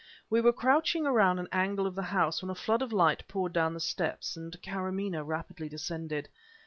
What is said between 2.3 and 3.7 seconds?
when a flood of light poured